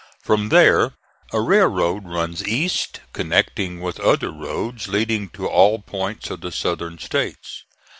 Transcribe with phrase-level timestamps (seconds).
[0.23, 0.93] From there
[1.31, 6.97] a railroad runs east, connecting with other roads leading to all points of the Southern
[6.97, 7.65] States.